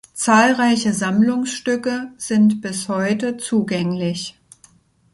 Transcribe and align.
Zahlreiche 0.15 0.93
Sammlungsstücke 0.93 2.11
sind 2.17 2.59
bis 2.59 2.89
heute 2.89 3.37
zugänglich. 3.37 4.35